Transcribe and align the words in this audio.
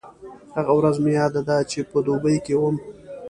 هغه 0.55 0.73
ورځ 0.77 0.95
مې 1.03 1.11
یاده 1.19 1.41
ده 1.49 1.57
چې 1.71 1.79
په 1.89 1.97
دوبۍ 2.05 2.37
کې 2.45 2.53
وم. 2.59 2.75